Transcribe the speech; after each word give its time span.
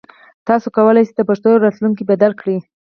تاسو 0.47 0.67
کولای 0.75 1.03
شئ 1.07 1.13
د 1.15 1.21
پښتو 1.29 1.49
راتلونکی 1.65 2.03
بدل 2.11 2.31
کړئ. 2.39 2.57